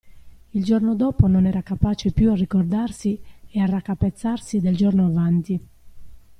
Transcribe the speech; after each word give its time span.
Il 0.53 0.63
giorno 0.63 0.95
dopo 0.95 1.27
non 1.27 1.45
era 1.45 1.61
capace 1.61 2.11
più 2.11 2.31
a 2.31 2.35
ricordarsi 2.35 3.21
e 3.51 3.59
a 3.59 3.67
raccapezzarsi 3.67 4.59
del 4.59 4.75
giorno 4.75 5.05
avanti. 5.05 5.61